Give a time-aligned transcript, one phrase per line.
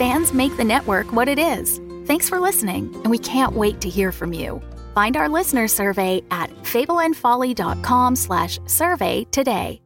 [0.00, 1.78] Fans make the network what it is.
[2.06, 4.58] Thanks for listening, and we can't wait to hear from you.
[4.94, 9.82] Find our listener survey at fableandfolly.com slash survey today.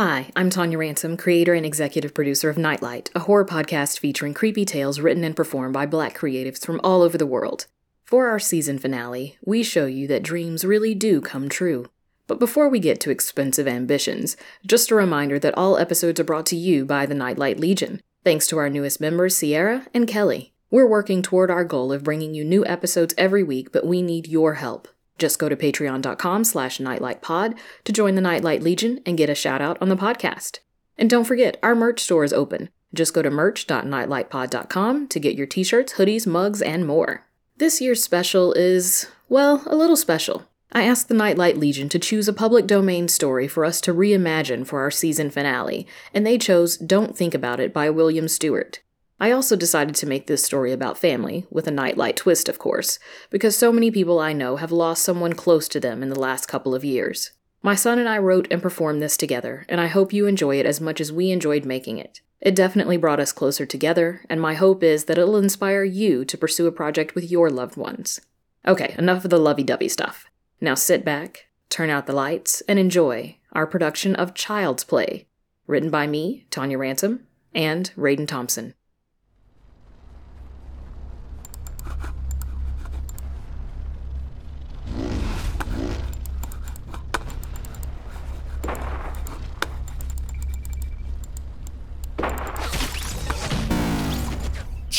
[0.00, 4.64] Hi, I'm Tonia Ransom, creator and executive producer of Nightlight, a horror podcast featuring creepy
[4.64, 7.66] tales written and performed by black creatives from all over the world.
[8.04, 11.86] For our season finale, we show you that dreams really do come true.
[12.28, 16.46] But before we get to expensive ambitions, just a reminder that all episodes are brought
[16.46, 20.52] to you by the Nightlight Legion, thanks to our newest members, Sierra and Kelly.
[20.70, 24.28] We're working toward our goal of bringing you new episodes every week, but we need
[24.28, 24.86] your help.
[25.18, 29.60] Just go to patreon.com slash nightlightpod to join the Nightlight Legion and get a shout
[29.60, 30.60] out on the podcast.
[30.96, 32.70] And don't forget, our merch store is open.
[32.94, 37.26] Just go to merch.nightlightpod.com to get your t-shirts, hoodies, mugs, and more.
[37.56, 40.44] This year's special is, well, a little special.
[40.70, 44.66] I asked the Nightlight Legion to choose a public domain story for us to reimagine
[44.66, 48.80] for our season finale, and they chose Don't Think About It by William Stewart.
[49.20, 52.98] I also decided to make this story about family, with a nightlight twist, of course,
[53.30, 56.46] because so many people I know have lost someone close to them in the last
[56.46, 57.32] couple of years.
[57.60, 60.66] My son and I wrote and performed this together, and I hope you enjoy it
[60.66, 62.20] as much as we enjoyed making it.
[62.40, 66.38] It definitely brought us closer together, and my hope is that it'll inspire you to
[66.38, 68.20] pursue a project with your loved ones.
[68.66, 70.26] Okay, enough of the lovey dovey stuff.
[70.60, 75.26] Now sit back, turn out the lights, and enjoy our production of Child's Play,
[75.66, 78.74] written by me, Tonia Ransom, and Raiden Thompson.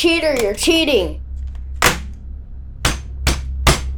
[0.00, 1.20] Cheater, you're cheating!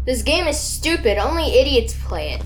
[0.05, 1.17] This game is stupid.
[1.17, 2.43] Only idiots play it.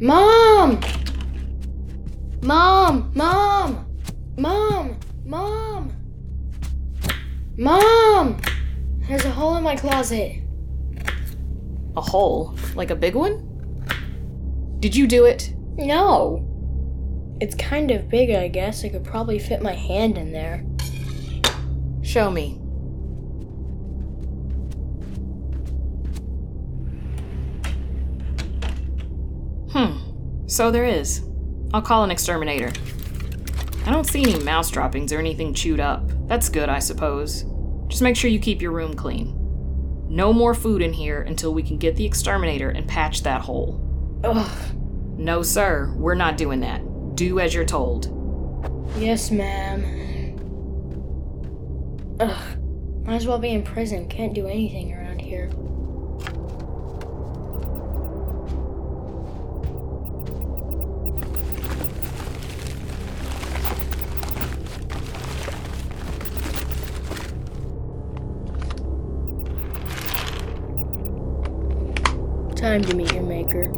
[0.00, 0.80] Mom!
[2.42, 3.12] Mom!
[3.14, 3.86] Mom!
[4.36, 4.98] Mom!
[5.24, 5.92] Mom!
[7.56, 8.40] Mom!
[9.06, 10.42] There's a hole in my closet.
[11.96, 12.54] A hole?
[12.74, 13.42] Like a big one?
[14.80, 15.54] Did you do it?
[15.76, 16.46] No.
[17.40, 18.84] It's kind of big, I guess.
[18.84, 20.64] I could probably fit my hand in there.
[22.02, 22.60] Show me.
[29.72, 30.46] Hmm.
[30.46, 31.22] So there is.
[31.74, 32.72] I'll call an exterminator.
[33.86, 36.10] I don't see any mouse droppings or anything chewed up.
[36.26, 37.44] That's good, I suppose.
[37.88, 39.45] Just make sure you keep your room clean.
[40.08, 43.80] No more food in here until we can get the exterminator and patch that hole.
[44.24, 44.76] Ugh.
[45.18, 46.82] No, sir, we're not doing that.
[47.16, 48.12] Do as you're told.
[48.98, 49.84] Yes, ma'am.
[52.20, 52.58] Ugh.
[53.04, 54.08] Might as well be in prison.
[54.08, 55.50] Can't do anything around here.
[72.76, 73.72] Time to meet your maker.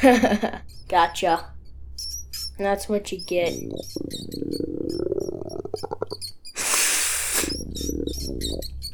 [0.88, 1.50] gotcha.
[2.56, 3.52] That's what you get.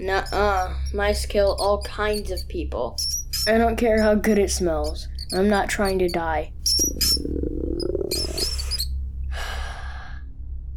[0.01, 0.75] Nuh-uh.
[0.93, 2.99] Mice kill all kinds of people.
[3.47, 5.07] I don't care how good it smells.
[5.33, 6.53] I'm not trying to die.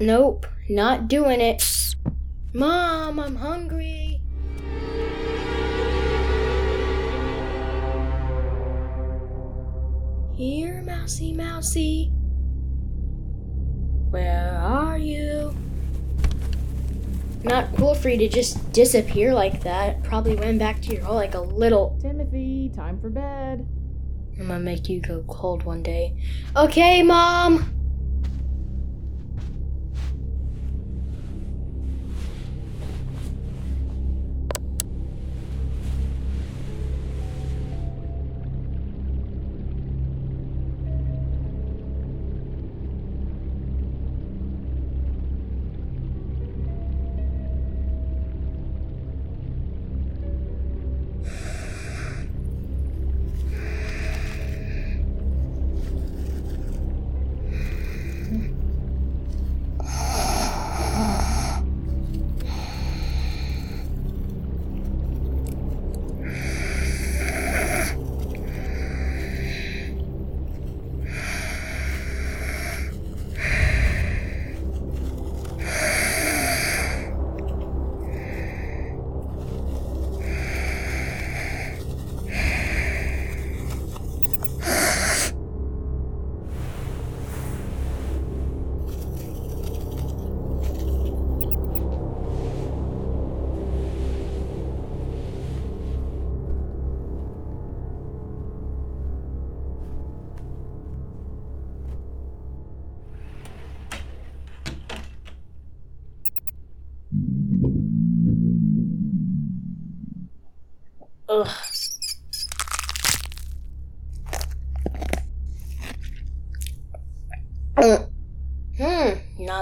[0.06, 1.66] Nope, not doing it.
[2.54, 4.22] Mom, I'm hungry.
[10.36, 12.12] Here, mousy, mousy.
[14.12, 15.56] Where are you?
[17.44, 20.04] Not cool for you to just disappear like that.
[20.04, 21.98] Probably went back to your hole like a little.
[22.00, 23.68] Timothy, time for bed.
[24.40, 26.16] I'm gonna make you go cold one day.
[26.56, 27.75] Okay, Mom!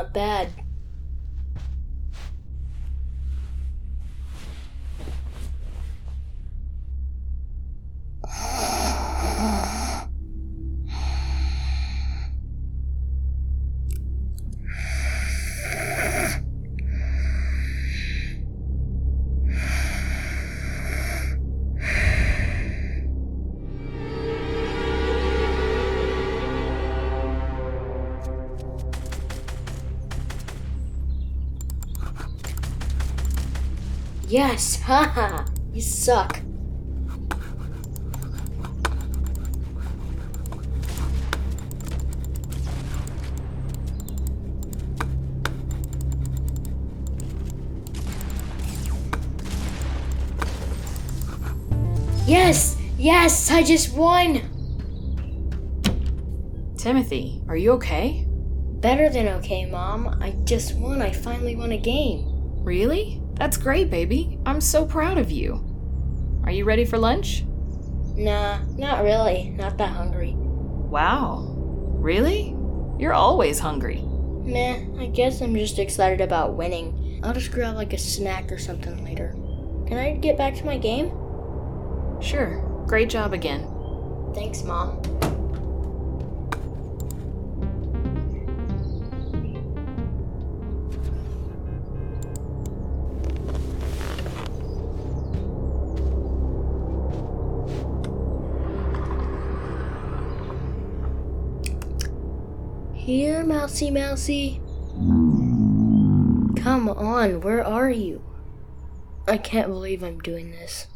[0.03, 0.49] Not bad.
[34.33, 36.41] Yes, haha, you suck.
[52.25, 54.41] Yes, yes, I just won.
[56.75, 58.25] Timothy, are you okay?
[58.27, 60.07] Better than okay, Mom.
[60.19, 61.03] I just won.
[61.03, 62.25] I finally won a game.
[62.63, 63.22] Really?
[63.35, 64.39] That's great, baby.
[64.45, 65.63] I'm so proud of you.
[66.43, 67.43] Are you ready for lunch?
[68.15, 69.49] Nah, not really.
[69.49, 70.33] Not that hungry.
[70.35, 71.53] Wow.
[71.97, 72.55] Really?
[72.99, 74.01] You're always hungry.
[74.43, 77.21] Meh, I guess I'm just excited about winning.
[77.23, 79.33] I'll just grab like a snack or something later.
[79.87, 81.11] Can I get back to my game?
[82.21, 82.61] Sure.
[82.87, 83.67] Great job again.
[84.33, 85.01] Thanks, Mom.
[103.13, 104.59] Here, Mousy Mousy.
[106.59, 108.23] Come on, where are you?
[109.27, 110.87] I can't believe I'm doing this.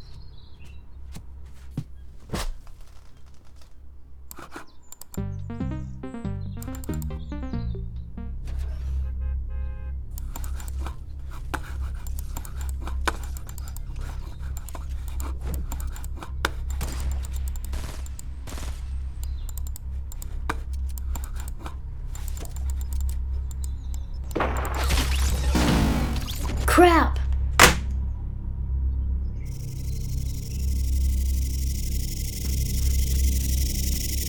[26.78, 27.18] Crap!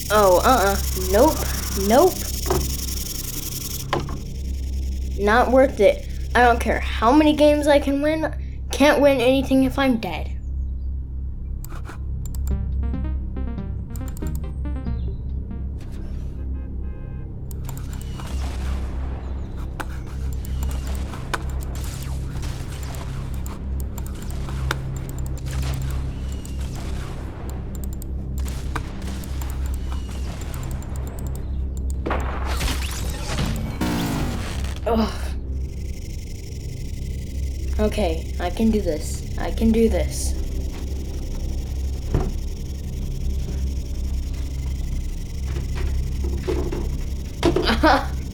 [0.09, 0.75] Oh, uh-uh.
[1.11, 1.35] Nope.
[1.87, 2.15] Nope.
[5.19, 6.09] Not worth it.
[6.33, 8.33] I don't care how many games I can win.
[8.71, 10.38] Can't win anything if I'm dead.
[37.79, 39.23] Okay, I can do this.
[39.37, 40.33] I can do this.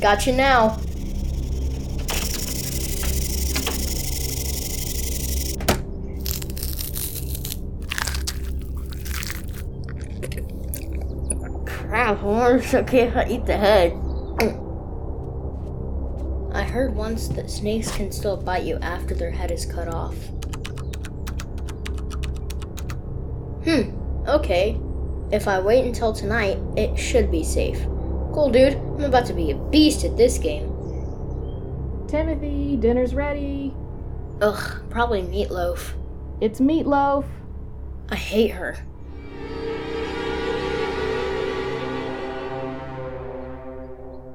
[0.01, 0.79] Gotcha now.
[11.67, 14.04] Crap, I I eat the head.
[16.75, 20.13] I heard once that snakes can still bite you after their head is cut off.
[23.63, 24.77] Hmm, okay.
[25.31, 27.81] If I wait until tonight, it should be safe.
[28.33, 28.73] Cool, dude.
[28.73, 30.67] I'm about to be a beast at this game.
[32.09, 33.73] Timothy, dinner's ready.
[34.41, 35.93] Ugh, probably meatloaf.
[36.41, 37.23] It's meatloaf.
[38.09, 38.75] I hate her.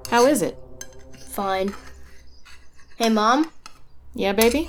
[0.08, 0.56] How is it?
[1.18, 1.74] Fine.
[3.00, 3.50] Hey, Mom?
[4.14, 4.68] Yeah, baby?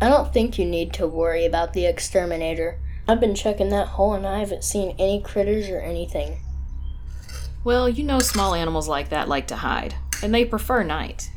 [0.00, 2.80] I don't think you need to worry about the exterminator.
[3.06, 6.40] I've been checking that hole and I haven't seen any critters or anything.
[7.62, 11.30] Well, you know small animals like that like to hide, and they prefer night.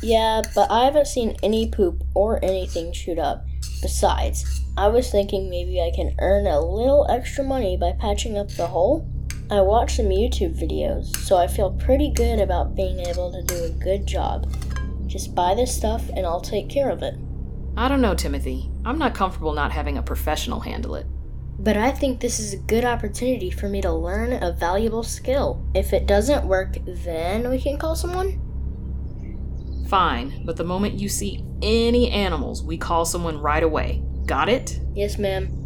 [0.00, 3.44] Yeah, but I haven't seen any poop or anything shoot up.
[3.82, 8.48] Besides, I was thinking maybe I can earn a little extra money by patching up
[8.48, 9.06] the hole.
[9.50, 13.64] I watched some YouTube videos, so I feel pretty good about being able to do
[13.64, 14.50] a good job.
[15.06, 17.14] Just buy this stuff and I'll take care of it.
[17.76, 18.70] I don't know, Timothy.
[18.84, 21.06] I'm not comfortable not having a professional handle it.
[21.58, 25.64] But I think this is a good opportunity for me to learn a valuable skill.
[25.74, 28.40] If it doesn't work, then we can call someone?
[29.88, 34.02] Fine, but the moment you see any animals, we call someone right away.
[34.26, 34.80] Got it?
[34.94, 35.63] Yes, ma'am.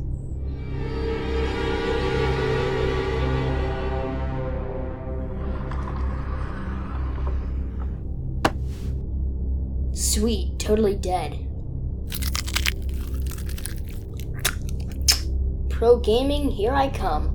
[10.08, 11.38] Sweet, totally dead.
[15.68, 17.34] Pro gaming, here I come.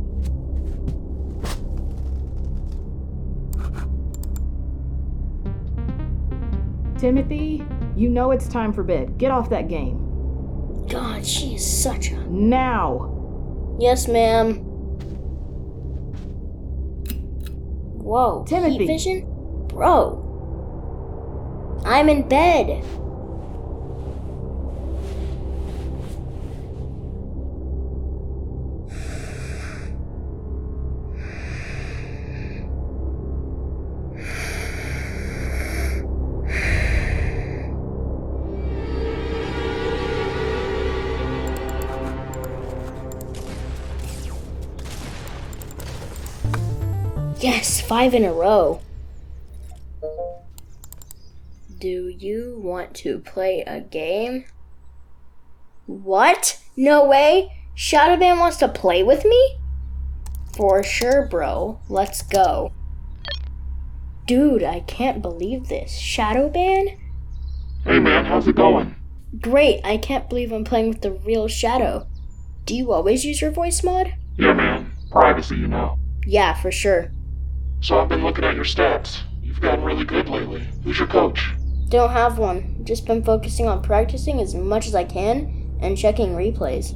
[6.97, 7.63] Timothy,
[7.95, 9.19] you know it's time for bed.
[9.19, 9.99] Get off that game.
[10.89, 12.27] God, she is such a.
[12.27, 13.77] Now!
[13.79, 14.55] Yes, ma'am.
[18.01, 19.27] Whoa, Timothy.
[19.67, 20.22] Bro.
[21.85, 22.83] I'm in bed.
[47.39, 48.79] Yes, five in a row.
[51.83, 54.45] Do you want to play a game?
[55.85, 56.61] What?
[56.77, 57.57] No way!
[57.75, 59.57] Shadowban wants to play with me?
[60.55, 61.81] For sure, bro.
[61.89, 62.71] Let's go.
[64.25, 65.91] Dude, I can't believe this.
[65.91, 66.99] Shadowban?
[67.83, 68.95] Hey man, how's it going?
[69.41, 72.07] Great, I can't believe I'm playing with the real Shadow.
[72.63, 74.13] Do you always use your voice mod?
[74.37, 75.99] Yeah man, privacy, you know.
[76.25, 77.11] Yeah, for sure.
[77.81, 79.19] So I've been looking at your stats.
[79.41, 80.65] You've gotten really good lately.
[80.85, 81.51] Who's your coach?
[81.93, 82.83] Don't have one.
[82.85, 86.95] Just been focusing on practicing as much as I can and checking replays.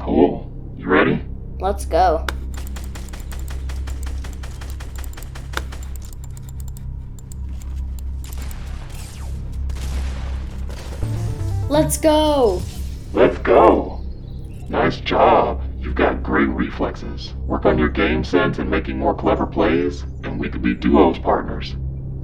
[0.00, 0.50] Cool.
[0.76, 1.22] You ready?
[1.60, 2.26] Let's go.
[11.68, 12.60] Let's go!
[13.12, 14.04] Let's go!
[14.68, 15.62] Nice job.
[15.78, 17.34] You've got great reflexes.
[17.46, 21.20] Work on your game sense and making more clever plays, and we could be duos
[21.20, 21.76] partners.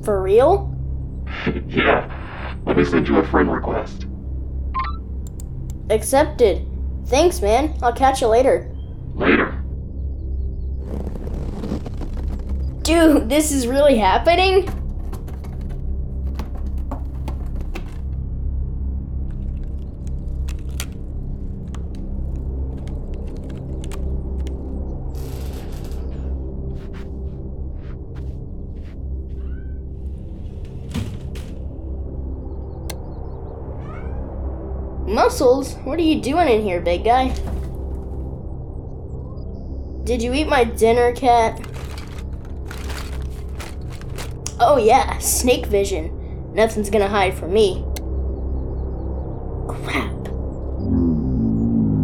[0.02, 0.75] For real?
[1.68, 2.12] Yeah.
[2.64, 4.06] Let me send you a friend request.
[5.90, 6.66] Accepted.
[7.06, 7.76] Thanks, man.
[7.82, 8.74] I'll catch you later.
[9.14, 9.62] Later.
[12.82, 14.68] Dude, this is really happening?
[35.36, 35.74] Muscles?
[35.84, 37.28] What are you doing in here, big guy?
[40.04, 41.60] Did you eat my dinner, cat?
[44.58, 46.54] Oh, yeah, snake vision.
[46.54, 47.84] Nothing's gonna hide from me.
[49.68, 50.24] Crap.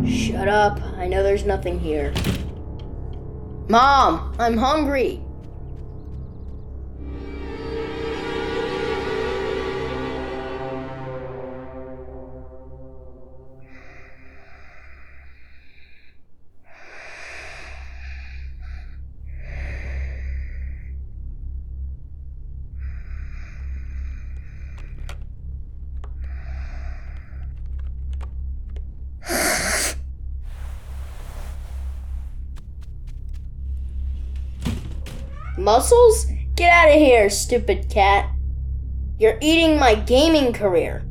[0.07, 0.83] Shut up.
[0.99, 2.13] I know there's nothing here.
[3.71, 5.23] Mom, I'm hungry.
[35.63, 36.27] Muscles?
[36.57, 38.31] Get out of here, stupid cat.
[39.19, 41.05] You're eating my gaming career.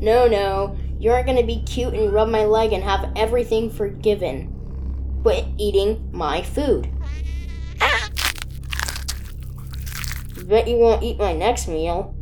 [0.00, 4.54] No, no, you aren't gonna be cute and rub my leg and have everything forgiven.
[5.22, 6.90] Quit eating my food.
[10.46, 12.14] Bet you won't eat my next meal.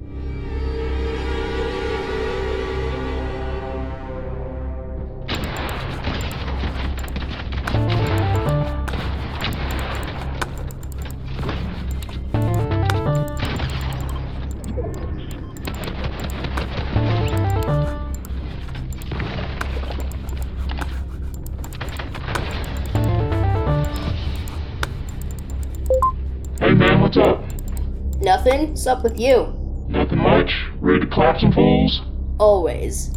[28.86, 29.52] What's up with you?
[29.88, 30.54] Nothing much.
[30.78, 32.02] Ready to clap some fools?
[32.38, 33.10] Always.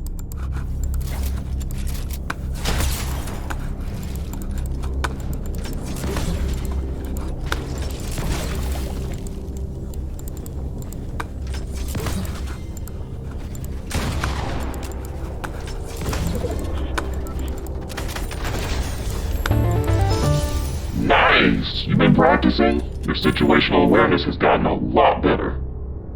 [20.97, 21.86] Nice!
[21.86, 22.82] You've been practicing?
[23.10, 25.59] Your situational awareness has gotten a lot better.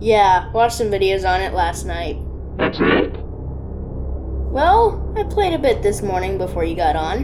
[0.03, 2.17] Yeah, watched some videos on it last night.
[2.57, 3.15] That's it?
[4.51, 7.23] Well, I played a bit this morning before you got on.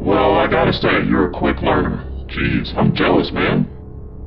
[0.00, 2.08] Well, I gotta say, you're a quick learner.
[2.28, 3.68] Jeez, I'm jealous, man.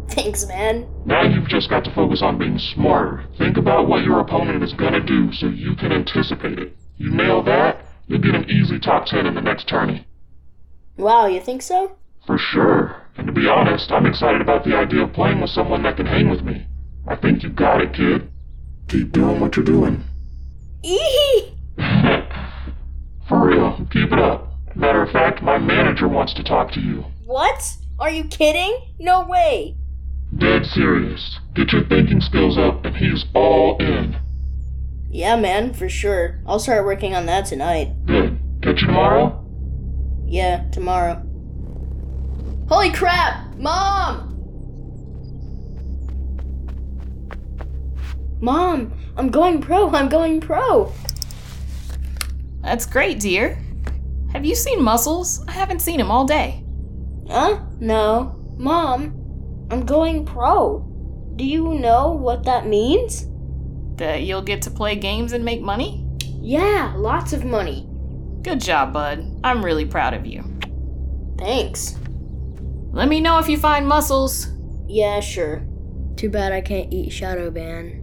[0.10, 0.86] Thanks, man.
[1.06, 3.24] Now you've just got to focus on being smarter.
[3.38, 6.76] Think about what your opponent is gonna do so you can anticipate it.
[6.98, 10.06] You nail that, you'll get an easy top 10 in the next tourney.
[10.98, 11.96] Wow, you think so?
[12.26, 13.04] For sure.
[13.16, 16.06] And to be honest, I'm excited about the idea of playing with someone that can
[16.06, 16.68] hang with me.
[17.08, 18.30] I think you got it, kid.
[18.90, 20.04] Keep doing what you're doing.
[20.84, 21.54] Eee!
[23.28, 24.54] For real, keep it up.
[24.76, 27.06] Matter of fact, my manager wants to talk to you.
[27.26, 27.76] What?
[28.00, 28.78] Are you kidding?
[29.00, 29.76] No way.
[30.38, 31.40] Dead serious.
[31.56, 34.18] Get your thinking skills up, and he's all in.
[35.10, 36.40] Yeah, man, for sure.
[36.46, 37.94] I'll start working on that tonight.
[38.06, 38.38] Good.
[38.62, 39.44] Catch you tomorrow?
[40.26, 41.24] Yeah, tomorrow.
[42.70, 43.56] Holy crap!
[43.56, 44.37] Mom!
[48.40, 49.90] Mom, I'm going pro.
[49.94, 50.92] I'm going pro.
[52.62, 53.58] That's great, dear.
[54.34, 55.46] Have you seen Muscles?
[55.48, 56.64] I haven't seen him all day.
[57.30, 57.62] Huh?
[57.80, 58.36] No.
[58.58, 60.80] Mom, I'm going pro.
[61.36, 63.28] Do you know what that means?
[63.98, 66.08] That you'll get to play games and make money?
[66.42, 67.88] Yeah, lots of money.
[68.42, 69.40] Good job, bud.
[69.44, 70.44] I'm really proud of you.
[71.38, 71.98] Thanks.
[72.92, 74.48] Let me know if you find muscles.
[74.88, 75.68] Yeah, sure.
[76.16, 77.97] Too bad I can't eat Shadowban.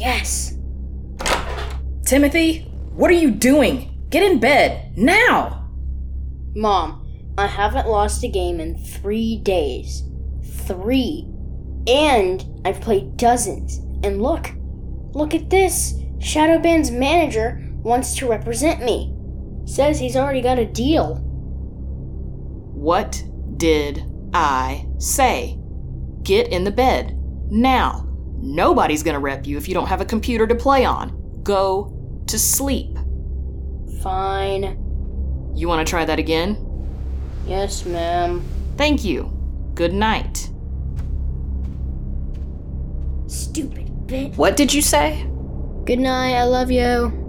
[0.00, 0.56] Yes.
[2.06, 2.62] Timothy,
[2.94, 4.02] what are you doing?
[4.08, 5.68] Get in bed, now!
[6.56, 10.02] Mom, I haven't lost a game in three days.
[10.64, 11.28] Three.
[11.86, 13.76] And I've played dozens.
[14.02, 14.50] And look,
[15.12, 15.92] look at this.
[16.18, 19.14] Shadowban's manager wants to represent me.
[19.66, 21.16] Says he's already got a deal.
[22.72, 23.22] What
[23.58, 25.58] did I say?
[26.22, 27.18] Get in the bed.
[27.50, 28.09] Now.
[28.40, 31.42] Nobody's gonna rep you if you don't have a computer to play on.
[31.42, 32.96] Go to sleep.
[34.02, 34.78] Fine.
[35.54, 36.56] You wanna try that again?
[37.46, 38.42] Yes, ma'am.
[38.76, 39.30] Thank you.
[39.74, 40.50] Good night.
[43.26, 44.36] Stupid bitch.
[44.36, 45.26] What did you say?
[45.84, 47.19] Good night, I love you.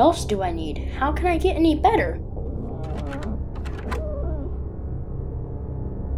[0.00, 0.78] Else do I need?
[0.98, 2.18] How can I get any better?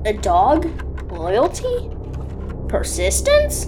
[0.04, 0.66] A dog?
[1.10, 1.90] Loyalty?
[2.68, 3.66] Persistence?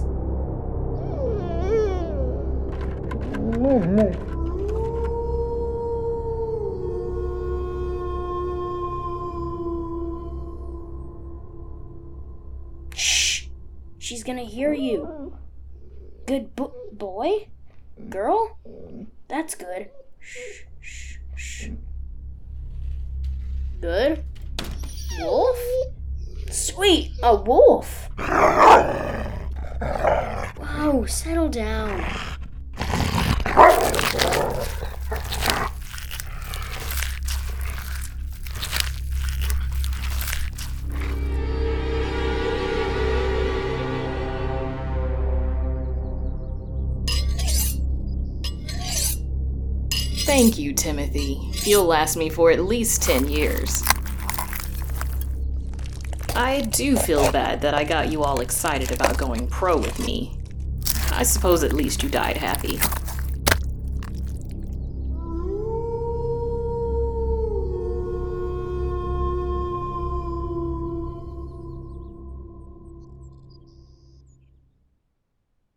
[12.95, 13.47] Shh!
[13.99, 15.35] She's gonna hear you.
[16.25, 17.49] Good bo- boy?
[18.09, 18.57] Girl?
[19.27, 19.89] That's good.
[20.25, 21.69] Shh, shh, shh.
[23.79, 24.23] Good.
[25.19, 25.59] Wolf?
[26.49, 28.09] Sweet, a wolf.
[30.57, 32.03] Whoa, settle down.
[50.25, 51.39] Thank you, Timothy.
[51.69, 53.83] You'll last me for at least 10 years.
[56.35, 60.35] I do feel bad that I got you all excited about going pro with me.
[61.11, 62.79] I suppose at least you died happy.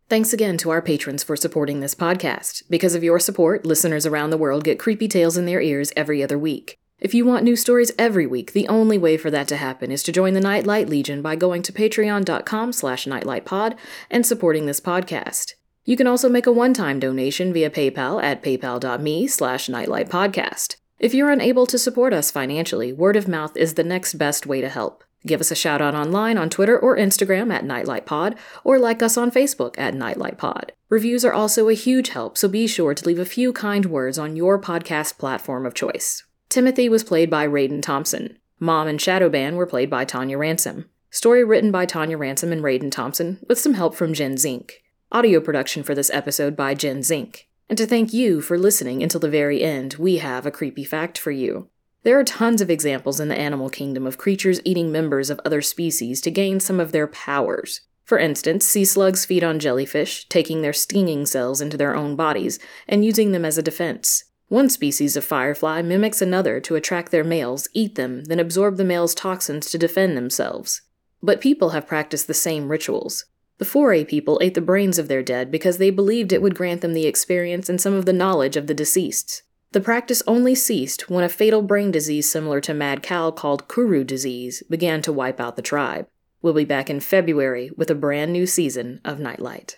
[0.09, 2.63] Thanks again to our patrons for supporting this podcast.
[2.67, 6.23] Because of your support, listeners around the world get creepy tales in their ears every
[6.23, 6.79] other week.
[6.99, 10.01] If you want new stories every week, the only way for that to happen is
[10.01, 13.77] to join the Nightlight Legion by going to patreon.com slash nightlightpod
[14.09, 15.53] and supporting this podcast.
[15.85, 20.77] You can also make a one-time donation via PayPal at paypal.me slash nightlightpodcast.
[20.97, 24.59] If you're unable to support us financially, word of mouth is the next best way
[24.59, 25.03] to help.
[25.25, 29.17] Give us a shout out online on Twitter or Instagram at NightlightPod, or like us
[29.17, 30.69] on Facebook at NightlightPod.
[30.87, 34.17] Reviews are also a huge help, so be sure to leave a few kind words
[34.17, 36.23] on your podcast platform of choice.
[36.47, 38.37] Timothy was played by Raiden Thompson.
[38.59, 40.89] Mom and Shadow Shadowban were played by Tonia Ransom.
[41.11, 44.83] Story written by Tonia Ransom and Raiden Thompson, with some help from Jen Zink.
[45.11, 47.49] Audio production for this episode by Jen Zink.
[47.67, 51.17] And to thank you for listening until the very end, we have a creepy fact
[51.17, 51.69] for you.
[52.03, 55.61] There are tons of examples in the animal kingdom of creatures eating members of other
[55.61, 57.81] species to gain some of their powers.
[58.05, 62.57] For instance, sea slugs feed on jellyfish, taking their stinging cells into their own bodies
[62.87, 64.23] and using them as a defense.
[64.47, 68.85] One species of firefly mimics another to attract their males, eat them, then absorb the
[68.85, 70.81] male's toxins to defend themselves.
[71.21, 73.25] But people have practiced the same rituals.
[73.59, 76.81] The Fore people ate the brains of their dead because they believed it would grant
[76.81, 79.43] them the experience and some of the knowledge of the deceased.
[79.71, 84.03] The practice only ceased when a fatal brain disease similar to mad cow called Kuru
[84.03, 86.07] disease began to wipe out the tribe.
[86.41, 89.77] We'll be back in February with a brand new season of Nightlight.